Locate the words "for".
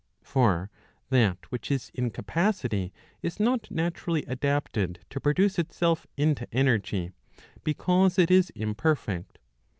0.23-0.71